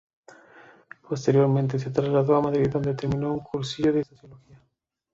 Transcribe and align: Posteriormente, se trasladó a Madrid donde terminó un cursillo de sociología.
Posteriormente, 1.07 1.77
se 1.77 1.91
trasladó 1.91 2.35
a 2.35 2.41
Madrid 2.41 2.67
donde 2.71 2.95
terminó 2.95 3.33
un 3.33 3.41
cursillo 3.41 3.93
de 3.93 4.03
sociología. 4.03 4.59